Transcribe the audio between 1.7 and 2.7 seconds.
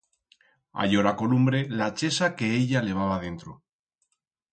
la chesa que